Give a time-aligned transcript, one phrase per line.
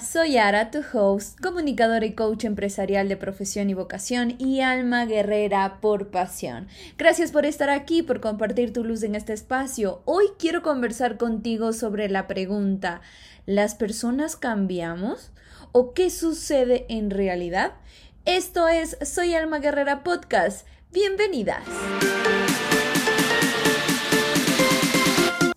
[0.00, 5.78] Soy Ara, tu host, comunicadora y coach empresarial de profesión y vocación y alma guerrera
[5.80, 6.68] por pasión.
[6.98, 10.02] Gracias por estar aquí, por compartir tu luz en este espacio.
[10.04, 13.00] Hoy quiero conversar contigo sobre la pregunta,
[13.46, 15.30] ¿las personas cambiamos?
[15.72, 17.72] ¿O qué sucede en realidad?
[18.24, 20.66] Esto es Soy Alma Guerrera Podcast.
[20.92, 21.64] Bienvenidas.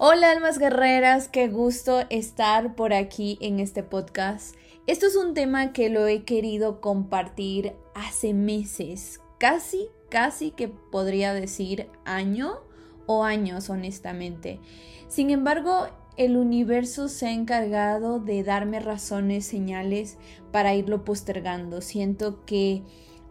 [0.02, 4.56] Hola almas guerreras, qué gusto estar por aquí en este podcast.
[4.88, 11.34] Esto es un tema que lo he querido compartir hace meses, casi, casi que podría
[11.34, 12.62] decir año
[13.08, 14.62] o años honestamente.
[15.10, 20.18] Sin embargo, el universo se ha encargado de darme razones, señales
[20.54, 21.82] para irlo postergando.
[21.82, 22.84] Siento que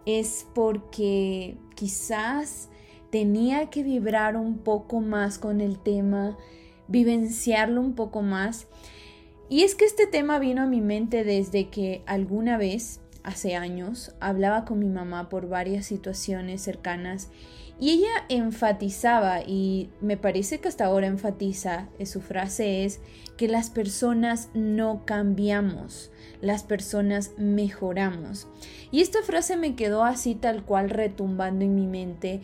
[0.04, 2.68] es porque quizás
[3.10, 6.36] tenía que vibrar un poco más con el tema,
[6.88, 8.66] vivenciarlo un poco más.
[9.48, 14.14] Y es que este tema vino a mi mente desde que alguna vez, hace años,
[14.20, 17.30] hablaba con mi mamá por varias situaciones cercanas
[17.80, 23.00] y ella enfatizaba, y me parece que hasta ahora enfatiza, eh, su frase es
[23.36, 28.48] que las personas no cambiamos, las personas mejoramos.
[28.90, 32.40] Y esta frase me quedó así tal cual retumbando en mi mente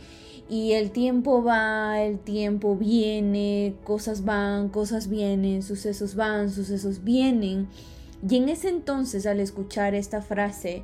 [0.48, 7.68] y el tiempo va, el tiempo viene, cosas van, cosas vienen, sucesos van, sucesos vienen.
[8.28, 10.82] Y en ese entonces, al escuchar esta frase,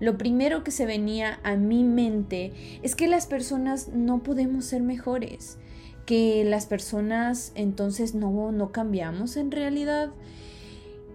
[0.00, 2.52] lo primero que se venía a mi mente
[2.82, 5.58] es que las personas no podemos ser mejores,
[6.06, 10.10] que las personas entonces no, no cambiamos en realidad.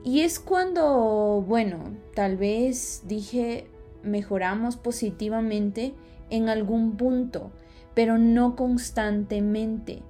[0.04, 1.80] Y es cuando, bueno,
[2.14, 3.68] tal vez dije,
[4.04, 5.96] mejoramos positivamente
[6.30, 7.52] en algún punto
[7.98, 10.04] pero no constantemente.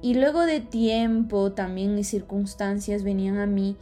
[0.00, 3.76] Y luego de tiempo, también y circunstancias venían a mí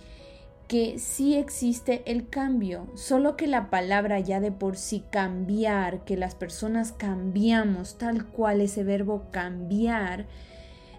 [0.67, 6.17] que sí existe el cambio, solo que la palabra ya de por sí cambiar, que
[6.17, 10.27] las personas cambiamos tal cual ese verbo cambiar,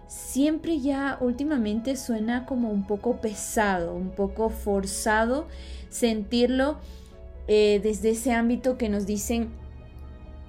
[0.06, 5.48] siempre ya últimamente suena como un poco pesado, un poco forzado
[5.90, 6.78] sentirlo
[7.46, 9.50] eh, desde ese ámbito que nos dicen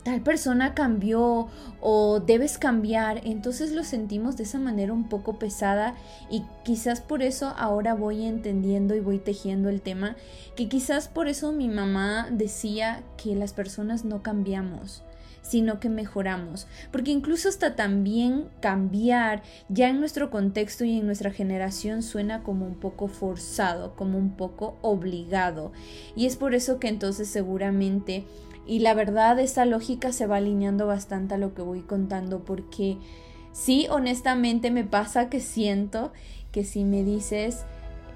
[0.03, 1.47] tal persona cambió
[1.81, 5.95] o debes cambiar, entonces lo sentimos de esa manera un poco pesada
[6.29, 10.15] y quizás por eso ahora voy entendiendo y voy tejiendo el tema,
[10.55, 15.03] que quizás por eso mi mamá decía que las personas no cambiamos
[15.41, 21.31] sino que mejoramos, porque incluso hasta también cambiar ya en nuestro contexto y en nuestra
[21.31, 25.71] generación suena como un poco forzado, como un poco obligado,
[26.15, 28.25] y es por eso que entonces seguramente
[28.69, 32.97] y la verdad, esta lógica se va alineando bastante a lo que voy contando porque
[33.51, 36.13] sí, honestamente me pasa que siento
[36.51, 37.65] que si me dices,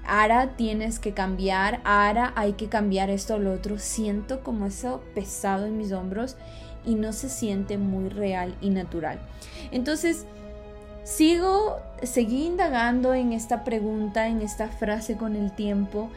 [0.06, 5.02] Ara, tienes que cambiar, Ara, hay que cambiar esto o lo otro, siento como eso
[5.12, 6.36] pesado en mis hombros
[6.86, 9.18] y no se siente muy real y natural.
[9.72, 10.24] Entonces,
[11.02, 16.10] sigo, seguí indagando en esta pregunta, en esta frase con el tiempo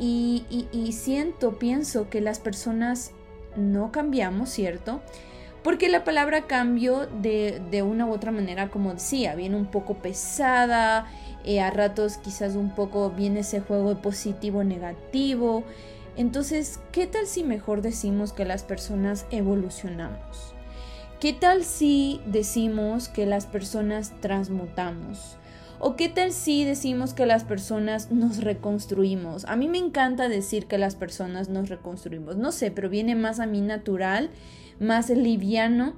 [0.00, 3.12] y, y siento, pienso que las personas
[3.58, 5.00] no cambiamos, ¿cierto?
[5.62, 9.94] Porque la palabra cambio de, de una u otra manera, como decía, viene un poco
[9.94, 11.06] pesada,
[11.44, 15.64] eh, a ratos quizás un poco viene ese juego de positivo negativo.
[16.14, 20.54] Entonces, ¿qué tal si mejor decimos que las personas evolucionamos?
[21.20, 25.37] ¿Qué tal si decimos que las personas transmutamos?
[25.80, 29.44] ¿O qué tal si decimos que las personas nos reconstruimos?
[29.44, 32.36] A mí me encanta decir que las personas nos reconstruimos.
[32.36, 34.30] No sé, pero viene más a mí natural,
[34.80, 35.94] más liviano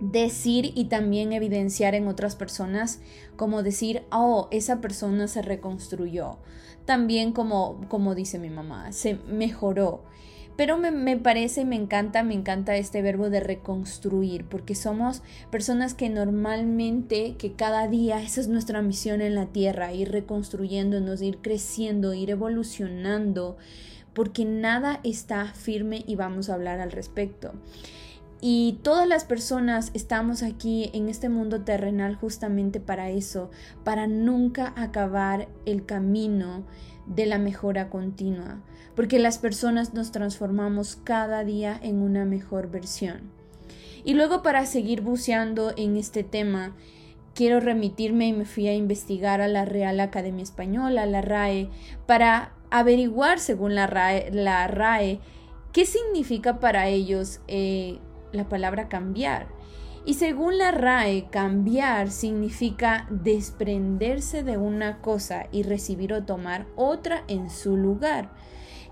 [0.00, 3.00] decir y también evidenciar en otras personas
[3.36, 6.38] como decir, oh, esa persona se reconstruyó.
[6.84, 10.04] También como, como dice mi mamá, se mejoró.
[10.58, 16.08] Pero me, parece, me encanta, me encanta este verbo de reconstruir, porque somos personas que
[16.08, 22.12] normalmente, que cada día, esa es nuestra misión en la tierra, ir reconstruyéndonos, ir creciendo,
[22.12, 23.56] ir evolucionando,
[24.14, 27.52] porque nada está firme y vamos a hablar al respecto.
[28.40, 33.52] Y todas las personas estamos aquí en este mundo terrenal justamente para eso,
[33.84, 36.64] para nunca acabar el camino
[37.06, 38.60] de la mejora continua,
[38.98, 43.30] porque las personas nos transformamos cada día en una mejor versión.
[44.02, 46.74] Y luego para seguir buceando en este tema,
[47.32, 51.70] quiero remitirme y me fui a investigar a la Real Academia Española, la RAE,
[52.06, 55.20] para averiguar según la RAE, la RAE
[55.72, 58.00] qué significa para ellos eh,
[58.32, 59.46] la palabra cambiar.
[60.06, 67.22] Y según la RAE, cambiar significa desprenderse de una cosa y recibir o tomar otra
[67.28, 68.30] en su lugar.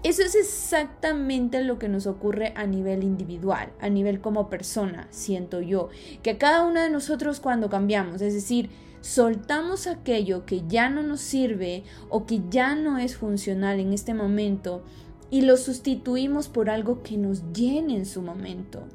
[0.02, 5.60] Eso es exactamente lo que nos ocurre a nivel individual, a nivel como persona, siento
[5.60, 5.88] yo,
[6.22, 8.70] que cada uno de nosotros cuando cambiamos, es decir,
[9.00, 14.14] soltamos aquello que ya no nos sirve o que ya no es funcional en este
[14.14, 14.84] momento
[15.31, 18.87] y lo sustituimos por algo que nos llene en su momento.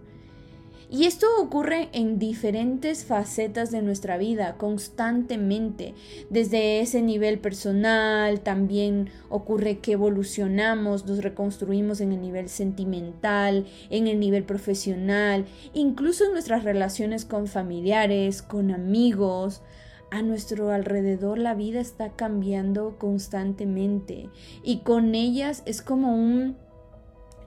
[0.94, 5.94] Y esto ocurre en diferentes facetas de nuestra vida constantemente.
[6.30, 14.08] Desde ese nivel personal también ocurre que evolucionamos, nos reconstruimos en el nivel sentimental, en
[14.08, 19.62] el nivel profesional, incluso en nuestras relaciones con familiares, con amigos.
[20.10, 24.30] A nuestro alrededor la vida está cambiando constantemente
[24.62, 26.58] y con ellas es como un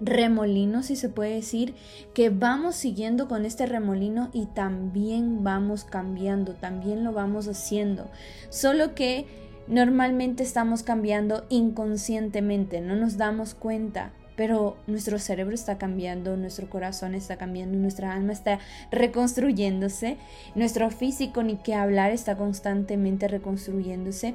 [0.00, 1.74] remolino, si se puede decir,
[2.14, 8.10] que vamos siguiendo con este remolino y también vamos cambiando, también lo vamos haciendo.
[8.48, 9.26] Solo que
[9.66, 14.12] normalmente estamos cambiando inconscientemente, no nos damos cuenta.
[14.36, 18.58] Pero nuestro cerebro está cambiando, nuestro corazón está cambiando, nuestra alma está
[18.90, 20.16] reconstruyéndose,
[20.56, 24.34] nuestro físico, ni que hablar, está constantemente reconstruyéndose.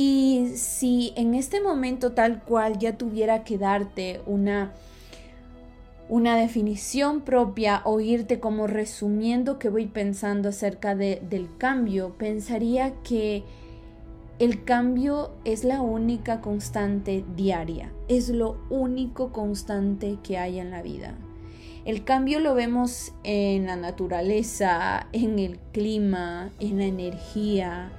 [0.00, 4.72] Y si en este momento tal cual ya tuviera que darte una,
[6.08, 12.94] una definición propia o irte como resumiendo que voy pensando acerca de, del cambio, pensaría
[13.02, 13.42] que
[14.38, 20.80] el cambio es la única constante diaria, es lo único constante que hay en la
[20.80, 21.18] vida.
[21.84, 27.90] El cambio lo vemos en la naturaleza, en el clima, en la energía,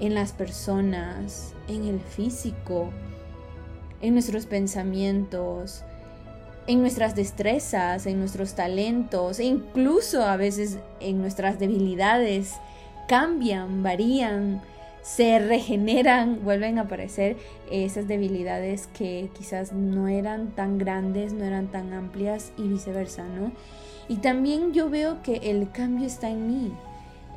[0.00, 2.90] en las personas, en el físico,
[4.00, 5.84] en nuestros pensamientos,
[6.66, 12.54] en nuestras destrezas, en nuestros talentos e incluso a veces en nuestras debilidades.
[13.08, 14.60] Cambian, varían,
[15.02, 17.38] se regeneran, vuelven a aparecer
[17.70, 23.52] esas debilidades que quizás no eran tan grandes, no eran tan amplias y viceversa, ¿no?
[24.08, 26.72] Y también yo veo que el cambio está en mí,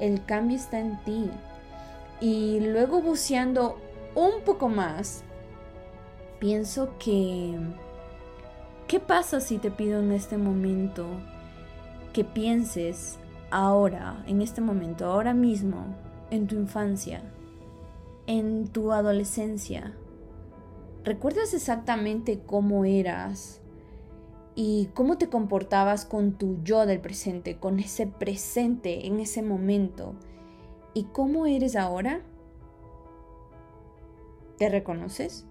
[0.01, 1.29] el cambio está en ti.
[2.21, 3.77] Y luego buceando
[4.13, 5.23] un poco más,
[6.39, 7.57] pienso que...
[8.87, 11.07] ¿Qué pasa si te pido en este momento
[12.13, 13.17] que pienses
[13.49, 15.95] ahora, en este momento, ahora mismo,
[16.29, 17.23] en tu infancia,
[18.27, 19.95] en tu adolescencia?
[21.03, 23.61] ¿Recuerdas exactamente cómo eras
[24.53, 30.13] y cómo te comportabas con tu yo del presente, con ese presente en ese momento?
[30.93, 32.21] ¿Y cómo eres ahora?
[34.57, 35.45] ¿Te reconoces?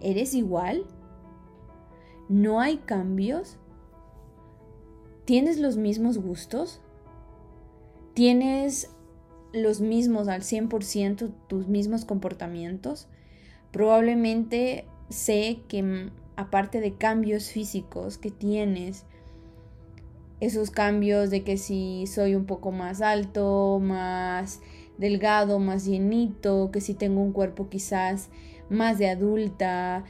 [0.00, 0.84] ¿Eres igual?
[2.28, 3.58] ¿No hay cambios?
[5.24, 6.80] ¿Tienes los mismos gustos?
[8.14, 8.90] ¿Tienes
[9.52, 13.08] los mismos al 100% tus mismos comportamientos?
[13.70, 19.06] Probablemente sé que mm, aparte de cambios físicos que tienes,
[20.42, 24.60] esos cambios de que si soy un poco más alto, más
[24.98, 28.28] delgado, más llenito, que si tengo un cuerpo quizás
[28.68, 30.02] más de adulta,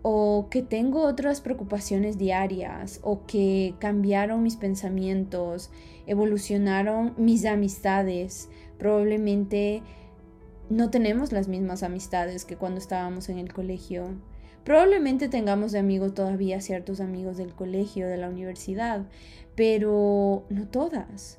[0.00, 5.70] o que tengo otras preocupaciones diarias, o que cambiaron mis pensamientos,
[6.06, 8.48] evolucionaron mis amistades,
[8.78, 9.82] probablemente
[10.70, 14.08] no tenemos las mismas amistades que cuando estábamos en el colegio.
[14.66, 19.06] Probablemente tengamos de amigos todavía ciertos amigos del colegio, de la universidad,
[19.54, 21.38] pero no todas.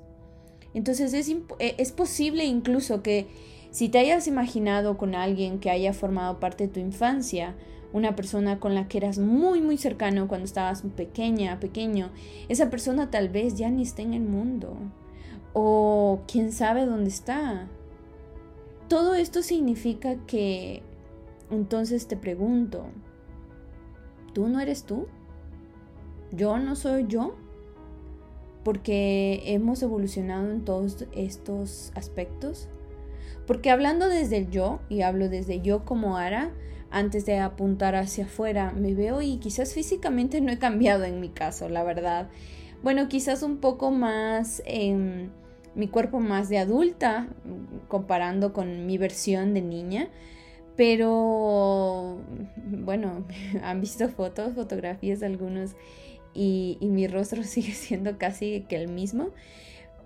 [0.74, 1.28] Entonces es,
[1.60, 3.28] e, es posible incluso que
[3.70, 7.54] si te hayas imaginado con alguien que haya formado parte de tu infancia,
[7.92, 12.12] una persona con la que eras muy muy cercano cuando estabas pequeña, pequeño,
[12.48, 14.78] esa persona tal vez ya ni esté en el mundo.
[15.52, 17.68] O quién sabe dónde está.
[18.88, 20.82] Todo esto significa que
[21.52, 22.86] entonces te pregunto,
[24.38, 25.08] ¿tú no eres tú?
[26.32, 27.34] ¿Yo no soy yo?
[28.68, 32.68] porque hemos evolucionado en todos estos aspectos.
[33.46, 36.52] Porque hablando desde el yo, y hablo desde yo como Ara,
[36.92, 41.30] antes de apuntar hacia afuera, me veo y quizás físicamente no he cambiado en mi
[41.30, 42.28] caso, la verdad.
[42.84, 45.32] Bueno, quizás un poco más, en
[45.74, 47.30] mi cuerpo más de adulta,
[47.88, 50.10] comparando con mi versión de niña.
[50.78, 52.20] Pero,
[52.66, 53.26] bueno,
[53.64, 55.76] han visto fotos, fotografías de algunos
[56.34, 59.32] y, mi rostro sigue siendo casi que el mismo.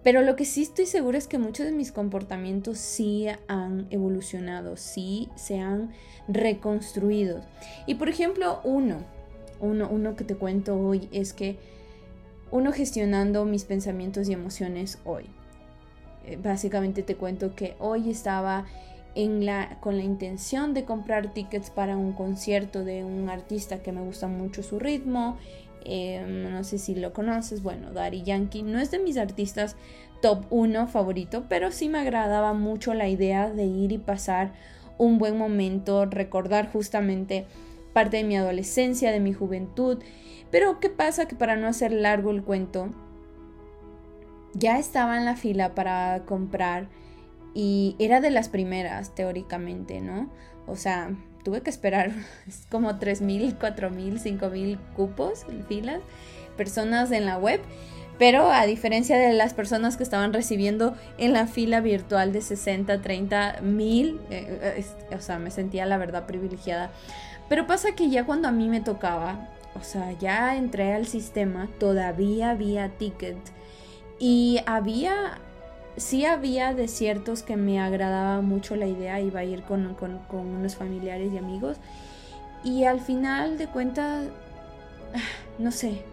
[0.04, 4.76] Pero lo que sí estoy segura es que muchos de mis comportamientos sí han evolucionado,
[4.76, 5.92] sí se han
[6.28, 7.42] reconstruido.
[7.86, 9.04] Y por ejemplo, uno,
[9.60, 11.58] uno, uno que te cuento hoy es que
[12.50, 15.26] uno gestionando mis pensamientos y emociones hoy.
[16.26, 18.66] Eh, básicamente te cuento que hoy estaba
[19.82, 24.28] con la intención de comprar tickets para un concierto de un artista que me gusta
[24.28, 25.38] mucho su ritmo.
[25.84, 29.76] Em, no sé si lo conoces, bueno, Daddy Yankee no es de mis artistas
[30.22, 34.54] top 1 favorito, pero sí me agradaba mucho la idea de ir y pasar
[34.98, 37.48] un buen momento, recordar justamente
[37.94, 39.98] parte de mi adolescencia, de mi juventud.
[40.52, 41.28] Pero ¿qué pasa?
[41.28, 42.90] Que para no hacer largo el cuento,
[44.54, 46.88] ya estaba en la fila para comprar
[47.54, 50.30] y era de las primeras, teóricamente, ¿no?
[50.68, 51.12] O sea,
[51.44, 52.12] tuve que esperar
[52.70, 56.02] como 3.000, 4.000, 5.000 cupos, filas,
[56.58, 57.62] personas en la web.
[58.18, 63.02] Pero a diferencia de las personas que estaban recibiendo en la fila virtual de 60,
[63.02, 66.92] 30 mil, eh, eh, o sea, me sentía la verdad privilegiada.
[67.50, 71.68] Pero pasa que ya cuando a mí me tocaba, o sea, ya entré al sistema,
[71.80, 73.38] todavía había ticket
[74.20, 75.40] y había,
[75.98, 79.96] sí había desiertos que me agradaba mucho la idea, iba a ir con,
[80.32, 81.78] unos familiares y amigos.
[82.64, 84.28] Y al final de cuentas,
[85.60, 86.04] no sé,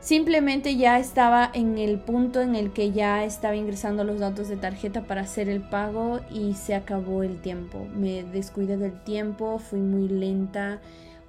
[0.00, 4.56] simplemente ya estaba en el punto en el que ya estaba ingresando los datos de
[4.56, 7.86] tarjeta para hacer el pago y se acabó el tiempo.
[7.94, 10.80] Me descuidé del tiempo, fui muy lenta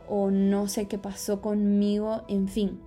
[0.08, 2.80] o no sé qué pasó conmigo, en fin.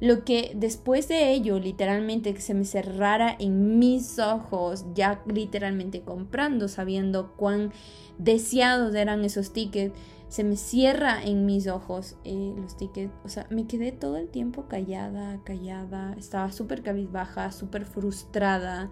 [0.00, 6.02] Lo que después de ello, literalmente que se me cerrara en mis ojos, ya literalmente
[6.02, 7.72] comprando, sabiendo cuán
[8.16, 9.92] deseados eran esos tickets,
[10.28, 13.12] se me cierra en mis ojos eh, los tickets.
[13.24, 18.90] O sea, me quedé todo el tiempo callada, callada, estaba súper cabizbaja, súper frustrada.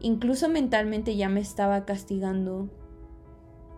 [0.00, 2.68] Incluso mentalmente ya me estaba castigando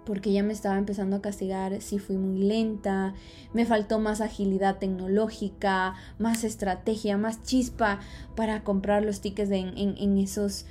[0.08, 3.12] porque ya me estaba empezando a castigar si fui muy lenta,
[3.52, 8.00] me faltó más agilidad tecnológica, más estrategia, más chispa
[8.34, 10.64] para comprar los tickets en, esos,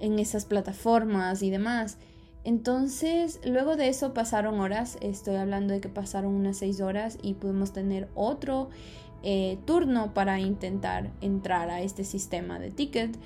[0.00, 1.98] en esas plataformas y demás.
[2.44, 7.34] Entonces, luego de eso pasaron horas, estoy hablando de que pasaron unas seis horas y
[7.34, 8.70] pudimos tener otro
[9.22, 13.18] eh, turno para intentar entrar a este sistema de ticket.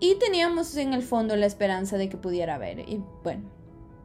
[0.00, 2.78] Y teníamos en el fondo la esperanza de que pudiera haber.
[2.88, 3.42] Y bueno,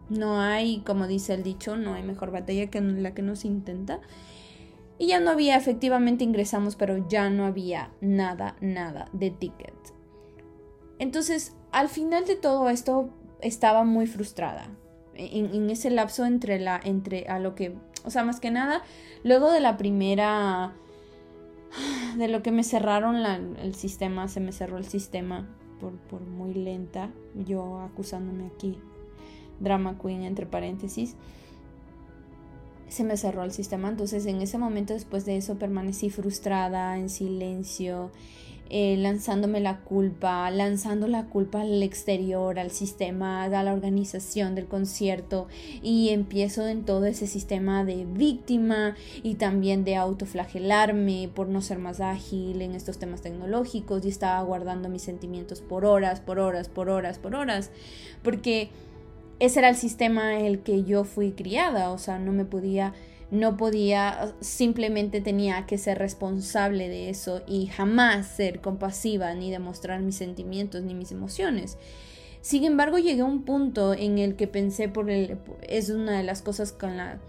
[0.10, 3.48] no hay, como dice el dicho, no hay mejor batalla que la que no se
[3.48, 4.00] intenta.
[4.98, 9.74] Y ya no había, efectivamente ingresamos, pero ya no había nada, nada de ticket.
[10.98, 13.10] Entonces, al final de todo esto,
[13.42, 14.68] estaba muy frustrada.
[15.14, 18.84] En, ese lapso entre la, entre a lo que, o sea, más que nada,
[19.24, 20.74] luego de la primera,
[22.18, 25.48] de lo que me cerraron el sistema, se me cerró el sistema
[25.80, 28.80] por, por muy lenta, yo acusándome aquí
[29.60, 31.16] drama queen entre paréntesis,
[32.90, 33.90] se me cerró el sistema.
[33.90, 38.12] Entonces en ese momento después de eso permanecí frustrada, en silencio,
[38.72, 44.68] eh, lanzándome la culpa, lanzando la culpa al exterior, al sistema, a la organización del
[44.68, 45.48] concierto.
[45.82, 51.80] Y empiezo en todo ese sistema de víctima y también de autoflagelarme por no ser
[51.80, 54.06] más ágil en estos temas tecnológicos.
[54.06, 57.72] Y estaba guardando mis sentimientos por horas, por horas, por horas, por horas,
[58.22, 58.70] porque
[59.40, 62.94] ese era el sistema en el que yo fui criada, o sea, no me podía,
[63.32, 70.02] no podía, simplemente tenía que ser responsable de eso y jamás ser compasiva ni demostrar
[70.02, 71.78] mis sentimientos ni mis emociones.
[72.42, 76.24] Sin embargo, llegué a un punto en el que pensé por el, es una de
[76.24, 77.20] las cosas con la,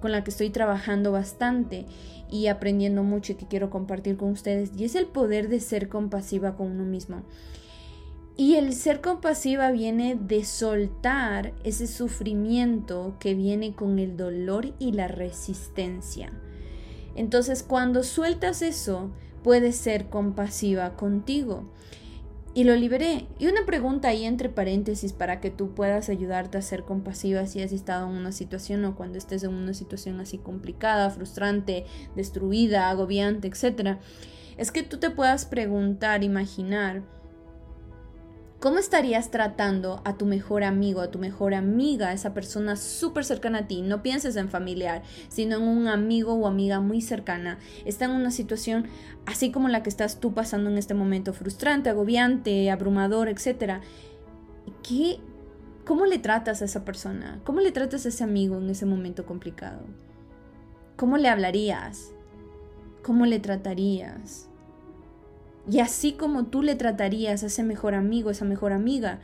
[0.00, 1.86] con la que estoy trabajando bastante
[2.30, 5.88] y aprendiendo mucho y que quiero compartir con ustedes, y es el poder de ser
[5.88, 7.22] compasiva con uno mismo.
[8.40, 14.92] Y el ser compasiva viene de soltar ese sufrimiento que viene con el dolor y
[14.92, 16.32] la resistencia.
[17.14, 19.10] Entonces cuando sueltas eso,
[19.44, 21.70] puedes ser compasiva contigo.
[22.54, 23.26] Y lo liberé.
[23.38, 27.60] Y una pregunta ahí entre paréntesis para que tú puedas ayudarte a ser compasiva si
[27.60, 31.84] has estado en una situación o cuando estés en una situación así complicada, frustrante,
[32.16, 33.98] destruida, agobiante, etc.
[34.56, 37.02] Es que tú te puedas preguntar, imaginar,
[38.60, 43.60] ¿Cómo estarías tratando a tu mejor amigo, a tu mejor amiga, esa persona súper cercana
[43.60, 43.80] a ti?
[43.80, 47.58] No pienses en familiar, sino en un amigo o amiga muy cercana.
[47.86, 48.86] Está en una situación
[49.24, 53.80] así como la que estás tú pasando en este momento, frustrante, agobiante, abrumador, etc.
[54.86, 55.20] ¿Qué,
[55.86, 57.40] ¿Cómo le tratas a esa persona?
[57.44, 59.86] ¿Cómo le tratas a ese amigo en ese momento complicado?
[60.96, 62.12] ¿Cómo le hablarías?
[63.02, 64.49] ¿Cómo le tratarías?
[65.70, 69.20] Y así como tú le tratarías a ese mejor amigo, esa mejor amiga,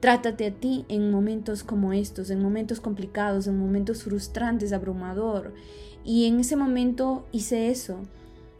[0.00, 5.54] trátate a ti en momentos como estos, en momentos complicados, en momentos frustrantes, abrumador.
[6.04, 8.00] Y en ese momento hice eso.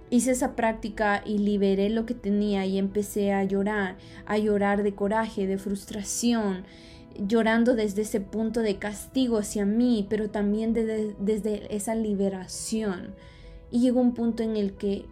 [0.09, 4.95] hice esa práctica y liberé lo que tenía y empecé a llorar, a llorar de
[4.95, 6.65] coraje, de frustración,
[7.19, 13.15] llorando desde ese punto de castigo hacia mí, pero también desde esa liberación.
[13.71, 15.07] Y llegó un punto en el que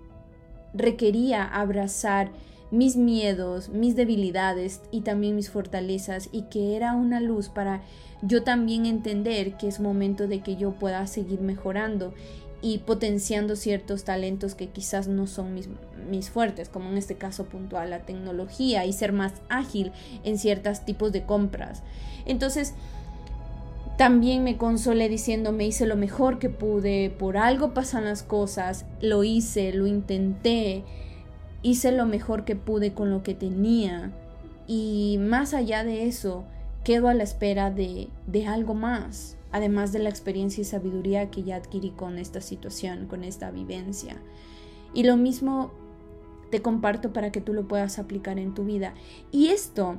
[0.75, 2.31] requería abrazar
[2.71, 7.83] mis miedos, mis debilidades y también mis fortalezas y que era una luz para
[8.23, 12.15] yo también entender que es momento de que yo pueda seguir mejorando
[12.63, 15.69] y potenciando ciertos talentos que quizás no son mis,
[16.09, 19.93] mis fuertes, como en este caso puntual la tecnología y ser más ágil
[20.25, 21.83] en ciertos tipos de compras.
[22.25, 22.73] Entonces,
[23.97, 28.87] también me consolé diciendo me hice lo mejor que pude, por algo pasan las cosas,
[29.01, 30.85] lo hice, lo intenté,
[31.63, 34.13] hice lo mejor que pude con lo que tenía
[34.67, 36.45] y más allá de eso,
[36.85, 41.45] quedo a la espera de, de algo más además de la experiencia y sabiduría que
[41.45, 44.17] ya adquirí con esta situación, con esta vivencia.
[44.95, 45.71] Y lo mismo
[46.51, 48.95] te comparto para que tú lo puedas aplicar en tu vida.
[49.31, 49.99] Y esto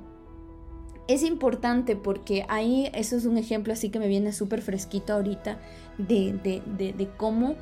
[1.07, 5.59] es importante porque ahí eso es un ejemplo así que me viene súper fresquito ahorita
[5.97, 7.55] de, de, de, cómo,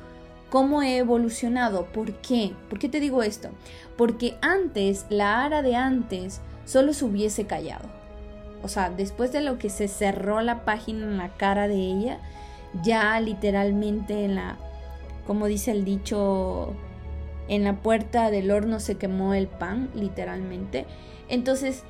[0.50, 1.86] cómo he evolucionado.
[1.86, 2.52] ¿Por qué?
[2.68, 3.50] ¿Por qué te digo esto?
[3.96, 8.04] Porque antes, la Ara de antes, solo se hubiese callado
[8.64, 12.18] o sea, después de lo que se cerró la página en la cara de ella,
[12.82, 14.56] ya literalmente en la,
[15.26, 16.72] como dice el dicho,
[17.48, 20.86] en la puerta del horno se quemó el pan, literalmente.
[21.28, 21.84] Entonces,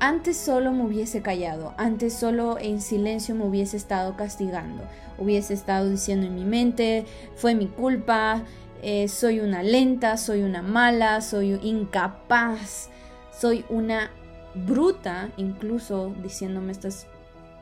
[0.00, 4.84] antes solo me hubiese callado, antes solo en silencio me hubiese estado castigando,
[5.18, 7.04] hubiese estado diciendo en mi mente,
[7.36, 8.42] fue mi culpa,
[8.82, 12.90] eh, soy una lenta, soy una mala, soy incapaz,
[13.36, 14.10] soy una
[14.54, 17.06] bruta, incluso diciéndome estas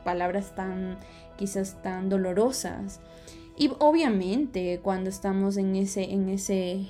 [0.03, 0.97] palabras tan
[1.37, 2.99] quizás tan dolorosas.
[3.57, 6.87] Y obviamente cuando estamos en ese en ese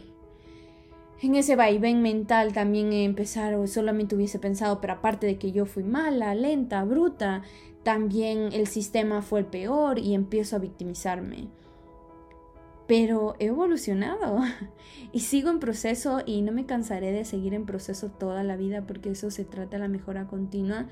[1.22, 5.84] en ese vaivén mental también empezar solamente hubiese pensado, pero aparte de que yo fui
[5.84, 7.41] mala, lenta, bruta,
[7.84, 11.48] también el sistema fue el peor y empiezo a victimizarme.
[12.88, 14.41] Pero he evolucionado
[15.12, 18.86] y sigo en proceso y no me cansaré de seguir en proceso toda la vida
[18.86, 20.88] porque eso se trata de la mejora continua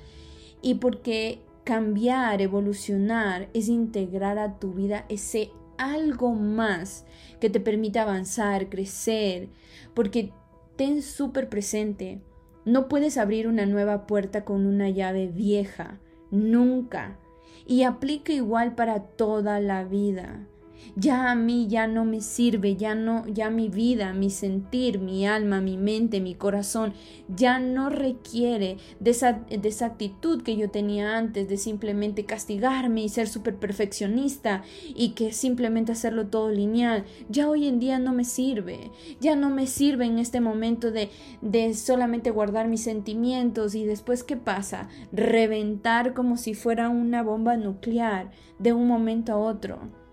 [0.62, 7.06] y porque cambiar, evolucionar es integrar a tu vida ese algo más
[7.40, 9.50] que te permita avanzar, crecer,
[9.94, 10.32] porque
[10.76, 12.22] ten súper presente,
[12.66, 16.00] no puedes abrir una nueva puerta con una llave vieja,
[16.32, 17.20] nunca.
[17.68, 20.48] Y aplica igual para toda la vida
[20.96, 25.28] ya a mí ya no me sirve, ya no, ya mi vida, mi sentir, mi
[25.28, 26.94] alma, mi mente, mi corazón,
[27.28, 33.04] ya no requiere de esa, de esa actitud que yo tenía antes, de simplemente castigarme
[33.04, 34.64] y ser súper perfeccionista
[34.96, 37.06] y que simplemente hacerlo todo lineal.
[37.30, 41.10] Ya hoy en día no me sirve, ya no me sirve en este momento de,
[41.42, 44.90] de solamente guardar mis sentimientos y después ¿qué pasa?
[45.12, 50.05] Reventar como si fuera una bomba nuclear de un momento a otro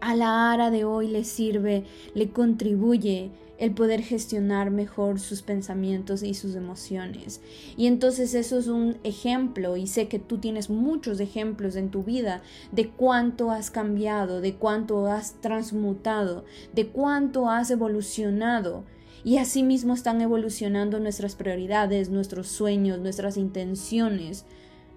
[0.00, 1.84] a la ara de hoy le sirve,
[2.14, 7.42] le contribuye el poder gestionar mejor sus pensamientos y sus emociones.
[7.76, 12.02] Y entonces eso es un ejemplo y sé que tú tienes muchos ejemplos en tu
[12.02, 18.84] vida de cuánto has cambiado, de cuánto has transmutado, de cuánto has evolucionado.
[19.24, 24.46] Y asimismo están evolucionando nuestras prioridades, nuestros sueños, nuestras intenciones,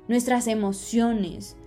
[0.08, 1.58] nuestras emociones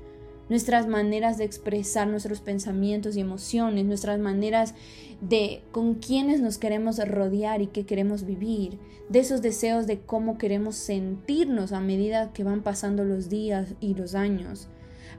[0.48, 4.74] nuestras maneras de expresar nuestros pensamientos y emociones, nuestras maneras
[5.20, 8.78] de con quiénes nos queremos rodear y qué queremos vivir,
[9.08, 13.94] de esos deseos de cómo queremos sentirnos a medida que van pasando los días y
[13.94, 14.68] los años.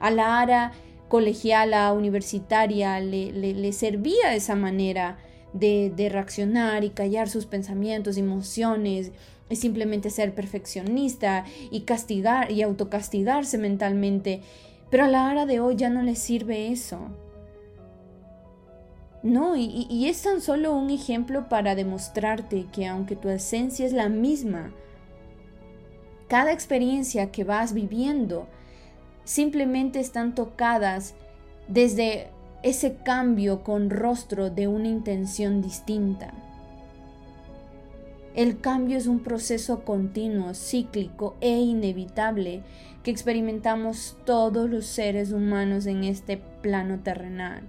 [0.00, 0.72] A la ara
[1.08, 5.18] colegiala, universitaria, le, le, servía esa manera
[5.54, 9.12] de, de reaccionar y callar sus pensamientos emociones
[9.48, 14.42] es simplemente ser perfeccionista y castigar y autocastigarse mentalmente
[14.90, 16.98] pero a la hora de hoy ya no le sirve eso.
[19.22, 23.92] No, y, y, es tan solo un ejemplo para demostrarte que aunque tu esencia es
[23.92, 24.72] la misma,
[26.28, 28.46] cada experiencia que vas viviendo
[29.24, 31.14] simplemente están tocadas
[31.66, 32.28] desde
[32.62, 36.32] ese cambio con rostro de una intención distinta.
[38.34, 42.62] El cambio es un proceso continuo, cíclico e inevitable
[43.02, 47.62] que experimentamos todos los seres humanos en este plano terrenal.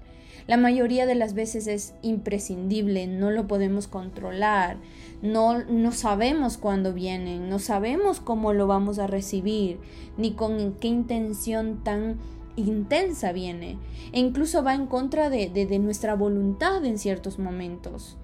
[0.48, 4.78] La mayoría de las veces es imprescindible, no lo podemos controlar,
[5.22, 9.80] no, no sabemos cuándo vienen, no sabemos cómo lo vamos a recibir,
[10.18, 12.18] ni con qué intención tan
[12.56, 13.78] intensa viene
[14.12, 18.18] e incluso va en contra de, de, nuestra voluntad en ciertos momentos.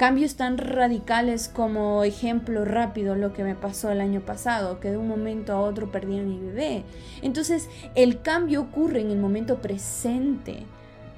[0.00, 4.96] Cambios tan radicales como ejemplo rápido lo que me pasó el año pasado, que de
[4.96, 6.84] un momento a otro perdí a mi bebé.
[7.20, 10.64] Entonces el cambio ocurre en el momento presente,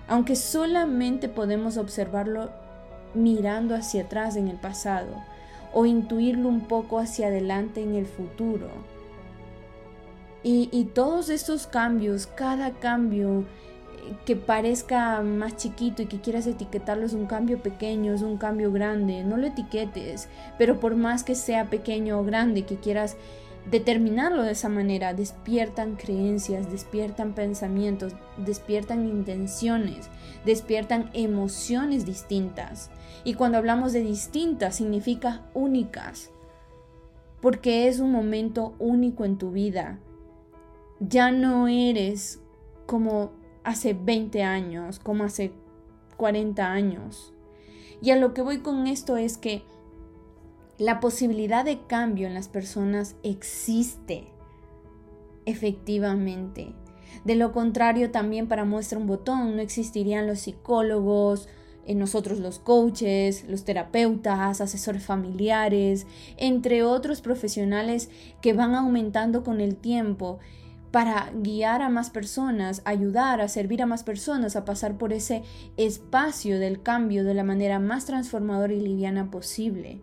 [0.08, 2.50] aunque solamente podemos observarlo
[3.14, 5.14] mirando hacia atrás en el pasado
[5.72, 8.66] o intuirlo un poco hacia adelante en el futuro.
[10.42, 13.44] Y, todos estos cambios, cada cambio
[14.24, 18.72] que parezca más chiquito y que quieras etiquetarlo es un cambio pequeño, es un cambio
[18.72, 23.16] grande, no lo etiquetes, pero por más que sea pequeño o grande que quieras
[23.70, 30.08] determinarlo de esa manera, despiertan creencias, despiertan pensamientos, despiertan intenciones,
[30.44, 32.90] despiertan emociones distintas.
[33.24, 36.30] Y cuando hablamos de distintas significa únicas,
[37.40, 39.98] porque es un momento único en tu vida
[41.08, 42.40] ya no eres
[42.86, 43.32] como
[43.64, 45.52] hace 20 años, como hace
[46.16, 47.32] 40 años.
[48.00, 49.62] Y a lo que voy con esto es que
[50.78, 54.28] la posibilidad de cambio en las personas existe,
[55.46, 56.74] efectivamente.
[57.24, 61.48] De lo contrario, también para muestra un botón, no existirían los psicólogos,
[61.86, 68.08] en nosotros los coaches, los terapeutas, asesores familiares, entre otros profesionales
[68.40, 70.38] que van aumentando con el tiempo
[70.92, 75.42] para guiar a más personas, ayudar a servir a más personas a pasar por ese
[75.78, 80.00] espacio del cambio de la manera más transformadora y liviana posible.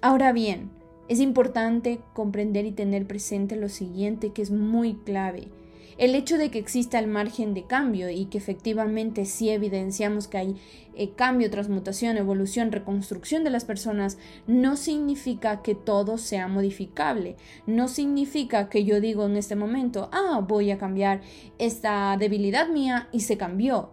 [0.00, 0.70] Ahora bien,
[1.08, 5.48] es importante comprender y tener presente lo siguiente que es muy clave.
[5.96, 10.38] El hecho de que exista el margen de cambio y que efectivamente sí evidenciamos que
[10.38, 10.56] hay
[10.94, 17.36] eh, cambio, transmutación, evolución, reconstrucción de las personas, no significa que todo sea modificable.
[17.66, 21.20] No significa que yo digo en este momento, ah, voy a cambiar
[21.58, 23.90] esta debilidad mía y se cambió.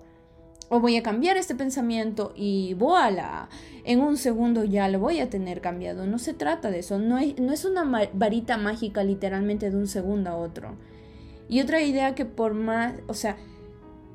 [0.70, 3.50] O voy a cambiar este pensamiento y voilà,
[3.84, 6.08] en un segundo ya lo voy a tener cambiado.
[6.08, 9.88] No se trata de eso, no es, no es una varita mágica literalmente de un
[9.88, 10.76] segundo a otro.
[11.48, 13.38] Y otra idea que por más, o sea,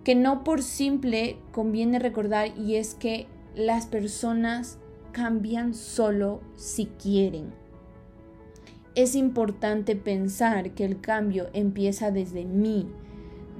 [0.04, 4.78] que no por simple conviene recordar y es que las personas
[5.12, 7.52] cambian solo si quieren.
[8.94, 12.88] Es importante pensar que el cambio empieza desde mí,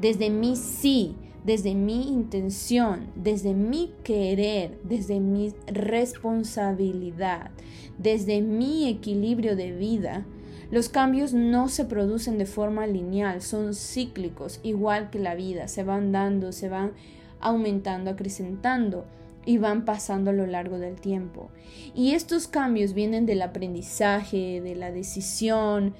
[0.00, 7.50] desde mí sí, desde mi intención, desde mi querer, desde mi responsabilidad,
[7.98, 10.26] desde mi equilibrio de vida
[10.70, 15.82] los cambios no se producen de forma lineal, son cíclicos, igual que la vida, se
[15.82, 16.92] van dando, se van
[17.40, 19.04] aumentando, acrecentando
[19.44, 21.50] y van pasando a lo largo del tiempo.
[21.92, 25.94] Y estos cambios vienen del aprendizaje, de la decisión,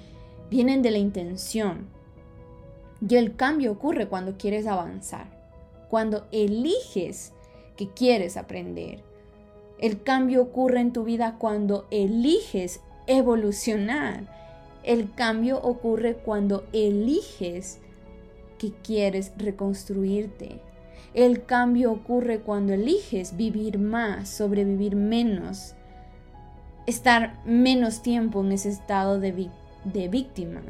[0.49, 1.87] vienen de la intención.
[3.05, 5.27] Y el cambio ocurre cuando quieres avanzar,
[5.89, 7.33] cuando eliges
[7.75, 9.03] que quieres aprender.
[9.79, 14.40] El cambio ocurre en tu vida cuando eliges evolucionar
[14.83, 17.79] el cambio ocurre cuando eliges
[18.57, 20.59] que quieres reconstruirte.
[21.13, 25.75] El cambio ocurre cuando eliges vivir más, sobrevivir menos,
[26.87, 29.49] estar menos tiempo en ese estado de,
[30.09, 30.61] víctima.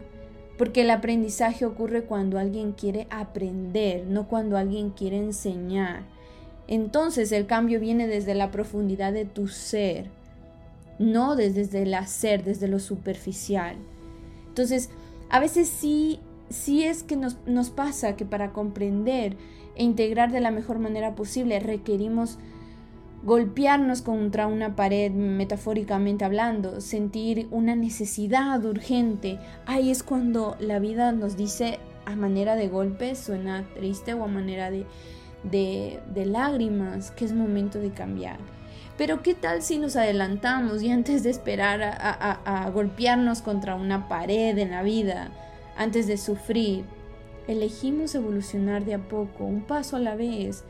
[0.58, 6.04] Porque el aprendizaje ocurre cuando alguien quiere aprender, no cuando alguien quiere enseñar.
[6.68, 10.06] Entonces el cambio viene desde la profundidad de tu ser,
[10.98, 13.78] no desde el hacer, desde lo superficial.
[14.52, 14.90] Entonces,
[15.30, 19.38] a veces sí, sí es que nos, nos pasa que para comprender
[19.76, 22.38] e integrar de la mejor manera posible requerimos
[23.24, 29.40] golpearnos contra una pared, metafóricamente hablando, sentir una necesidad urgente.
[29.66, 34.28] Ahí es cuando la vida nos dice a manera de golpe, suena triste o a
[34.28, 34.86] manera de,
[35.44, 38.40] de, de lágrimas, que es momento de cambiar.
[38.98, 44.58] Pero ¿qué tal si nos adelantamos y antes de esperar a, golpearnos contra una pared
[44.58, 45.30] en la vida,
[45.78, 46.86] antes de sufrir,
[47.48, 50.64] elegimos evolucionar de a poco, un paso a la vez?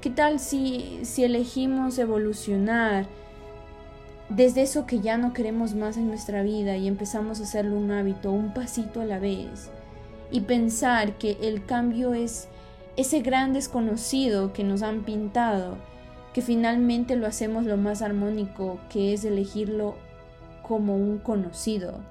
[0.00, 3.06] ¿Qué tal si, si elegimos evolucionar
[4.28, 7.90] desde eso que ya no queremos más en nuestra vida y empezamos a hacerlo un
[7.90, 9.70] hábito, un pasito a la vez?
[10.30, 12.48] Y pensar que el cambio es
[12.96, 15.78] ese gran desconocido que nos han pintado
[16.36, 19.94] que finalmente lo hacemos lo más armónico, que es elegirlo
[20.60, 22.04] como un conocido,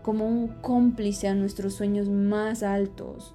[0.00, 3.34] como un cómplice a nuestros sueños más altos.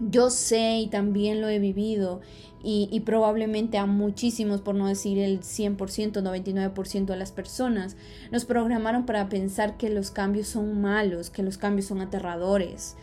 [0.00, 2.22] Yo sé y también lo he vivido
[2.60, 5.76] y, probablemente a muchísimos, por no decir el 100%,
[6.20, 7.96] 99% de las personas,
[8.32, 12.96] nos programaron para pensar que los cambios son malos, que los cambios son aterradores.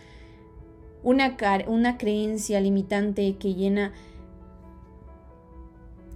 [1.03, 3.93] una, una creencia limitante que llena,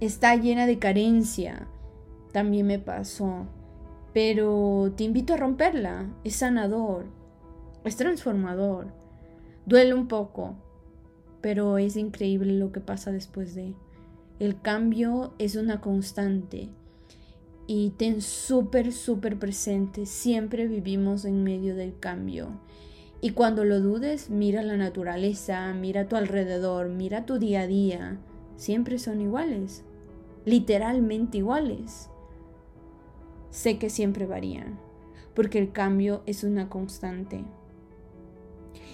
[0.00, 1.68] está llena de carencia.
[2.32, 3.46] También me pasó.
[4.12, 6.06] Pero te invito a romperla.
[6.24, 7.06] Es sanador.
[7.84, 8.88] Es transformador.
[9.66, 10.56] Duele un poco.
[11.40, 13.74] Pero es increíble lo que pasa después de.
[14.38, 16.70] El cambio es una constante.
[17.66, 20.06] Y ten súper, súper presente.
[20.06, 22.58] Siempre vivimos en medio del cambio.
[23.22, 28.18] Y cuando lo dudes, mira la naturaleza, mira tu alrededor, mira tu día a día.
[28.56, 29.84] Siempre son iguales,
[30.44, 32.10] literalmente iguales.
[33.50, 34.78] Sé que siempre varían,
[35.34, 37.44] porque el cambio es una constante.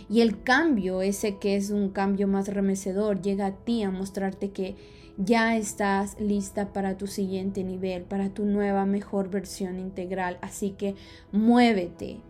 [0.09, 4.50] Y el cambio, ese que es un cambio más remecedor, llega a ti a mostrarte
[4.50, 4.76] que
[5.18, 10.38] ya estás lista para tu siguiente nivel, para tu nueva mejor versión integral.
[10.42, 10.94] Así que
[11.32, 12.20] muévete,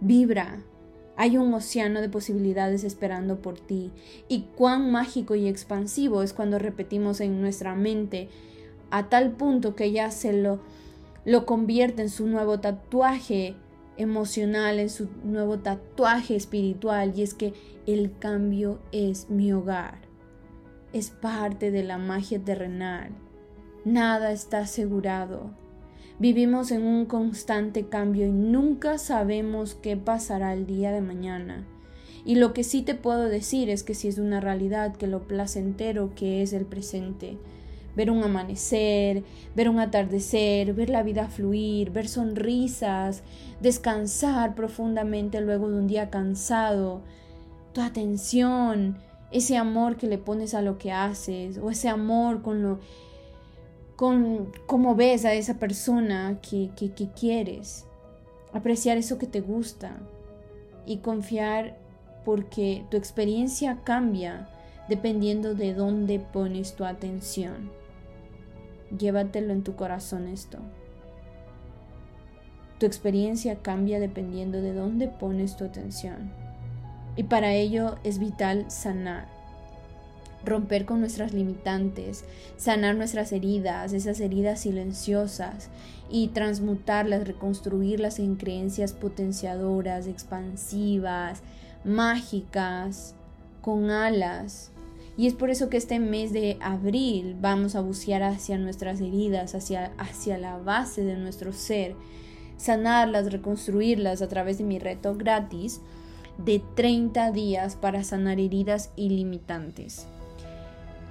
[0.00, 0.62] vibra,
[1.16, 3.90] hay un océano de posibilidades esperando por ti.
[4.28, 8.28] Y cuán mágico y expansivo es cuando repetimos en nuestra mente
[8.90, 10.60] a tal punto que ya se lo,
[11.24, 13.54] lo convierte en su nuevo tatuaje
[13.96, 17.12] emocional, en su nuevo tatuaje espiritual.
[17.16, 17.54] Y es que
[17.86, 19.98] el cambio es mi hogar.
[20.92, 23.10] Es parte de la magia terrenal.
[23.84, 25.50] Nada está asegurado
[26.18, 31.66] Vivimos en un constante cambio y nunca sabemos qué pasará el día de mañana.
[32.24, 35.28] Y lo que sí te puedo decir es que si es una realidad que lo
[35.28, 37.36] placentero que es el presente,
[37.96, 43.22] ver un amanecer, ver un atardecer, ver la vida fluir, ver sonrisas,
[43.60, 47.00] descansar profundamente luego de un día cansado,
[47.72, 48.98] tu atención,
[49.32, 52.78] ese amor que le pones a lo que haces o ese amor con lo
[53.96, 57.86] con cómo ves a esa persona que, que, que quieres,
[58.52, 59.96] apreciar eso que te gusta
[60.84, 61.78] y confiar
[62.26, 64.50] porque tu experiencia cambia
[64.88, 67.70] dependiendo de dónde pones tu atención.
[68.96, 70.58] Llévatelo en tu corazón esto.
[72.78, 76.30] Tu experiencia cambia dependiendo de dónde pones tu atención.
[77.16, 79.36] Y para ello es vital sanar
[80.46, 82.24] romper con nuestras limitantes,
[82.56, 85.68] sanar nuestras heridas, esas heridas silenciosas
[86.08, 91.42] y transmutarlas, reconstruirlas en creencias potenciadoras, expansivas,
[91.84, 93.14] mágicas,
[93.60, 94.70] con alas.
[95.16, 99.54] Y es por eso que este mes de abril vamos a bucear hacia nuestras heridas,
[99.54, 101.94] hacia, hacia la base de nuestro ser,
[102.58, 105.80] sanarlas, reconstruirlas a través de mi reto gratis
[106.38, 110.06] de 30 días para sanar heridas ilimitantes.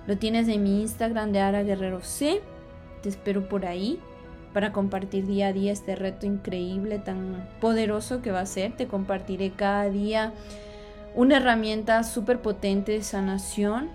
[0.05, 2.41] Lo tienes en mi Instagram de Ara Guerrero C.
[3.01, 3.99] Te espero por ahí
[4.53, 8.77] para compartir día a día este reto increíble, tan poderoso que va a ser.
[8.77, 10.31] Te compartiré cada día
[11.15, 13.89] una herramienta súper potente de sanación,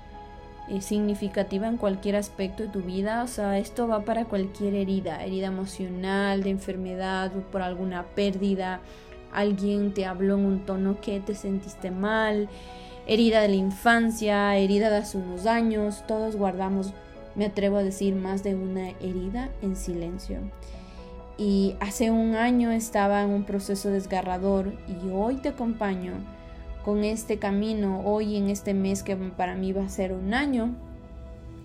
[0.68, 3.22] eh, significativa en cualquier aspecto de tu vida.
[3.22, 8.80] O sea, esto va para cualquier herida, herida emocional, de enfermedad, por alguna pérdida.
[9.32, 12.48] Alguien te habló en un tono que te sentiste mal
[13.06, 16.92] herida de la infancia, herida de hace unos años, todos guardamos,
[17.34, 20.38] me atrevo a decir, más de una herida en silencio.
[21.36, 26.12] Y hace un año estaba en un proceso desgarrador y hoy te acompaño
[26.84, 30.74] con este camino, hoy en este mes que para mí va a ser un año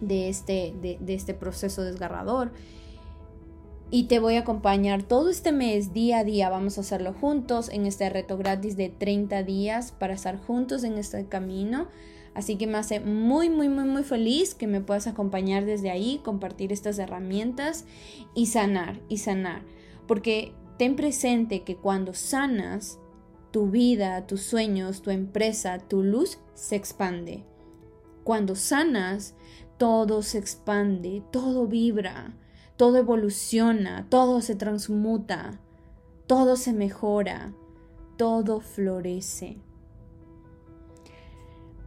[0.02, 2.52] de este, de, este proceso desgarrador
[3.92, 6.50] y te voy a acompañar todo este mes, día a día.
[6.50, 10.98] Vamos a hacerlo juntos en este reto gratis de 30 días para estar juntos en
[10.98, 11.88] este camino.
[12.34, 16.20] Así que me hace muy, muy, muy, muy feliz que me puedas acompañar desde ahí,
[16.24, 17.86] compartir estas herramientas
[18.34, 19.62] y sanar, y sanar.
[20.08, 23.00] Porque ten presente que cuando sanas,
[23.56, 27.46] tu vida, tus sueños, tu empresa, tu luz se expande.
[28.26, 29.34] Cuando sanas,
[29.78, 32.36] todo se expande, todo vibra
[32.78, 35.60] todo evoluciona, todo se transmuta,
[36.28, 37.54] todo se mejora,
[38.18, 39.58] todo florece.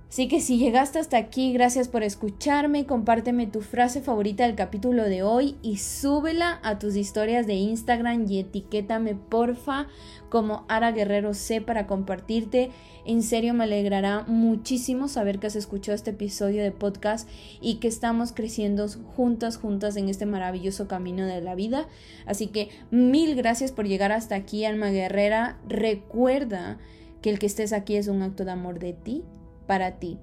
[0.08, 5.02] Así que si llegaste hasta aquí, gracias por escucharme, compárteme tu frase favorita del capítulo
[5.04, 9.86] de hoy y súbela a tus historias de Instagram y etiquétame porfa
[10.30, 12.70] como Ara Guerrero C para compartirte.
[13.04, 17.28] En serio me alegrará muchísimo saber que has escuchado este episodio de podcast
[17.60, 21.86] y que estamos creciendo juntas, juntas en este maravilloso camino de la vida.
[22.24, 25.58] Así que mil gracias por llegar hasta aquí, alma guerrera.
[25.68, 26.78] Recuerda
[27.20, 29.22] que el que estés aquí es un acto de amor de ti
[29.68, 30.18] para ti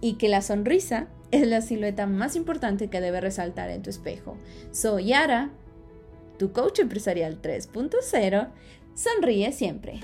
[0.00, 4.38] y que la sonrisa es la silueta más importante que debe resaltar en tu espejo.
[4.70, 5.50] Soy Yara,
[6.38, 8.48] tu coach empresarial 3.0.
[8.94, 10.00] Sonríe siempre.